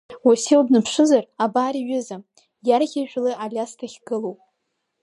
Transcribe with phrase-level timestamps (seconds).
[0.25, 2.17] Уасил днаԥшызар, абар иҩыза,
[2.67, 4.35] иарӷьажәҩа Алиас дахьгылоу!